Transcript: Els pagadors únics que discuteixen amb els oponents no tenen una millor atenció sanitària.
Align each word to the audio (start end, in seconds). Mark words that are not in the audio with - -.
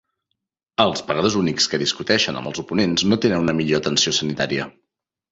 Els 0.83 1.01
pagadors 1.09 1.35
únics 1.41 1.67
que 1.73 1.79
discuteixen 1.83 2.39
amb 2.39 2.49
els 2.51 2.61
oponents 2.63 3.03
no 3.11 3.19
tenen 3.25 3.43
una 3.47 3.55
millor 3.59 3.83
atenció 3.83 4.15
sanitària. 4.21 4.67